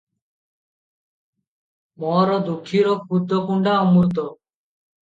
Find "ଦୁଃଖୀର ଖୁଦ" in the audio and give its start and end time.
2.49-3.45